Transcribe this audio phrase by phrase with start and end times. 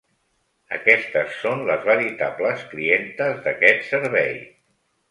[0.77, 4.35] Aquestes són les veritables clientes d'aquest servei.